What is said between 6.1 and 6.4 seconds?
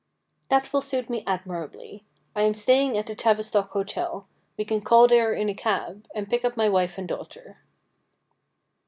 and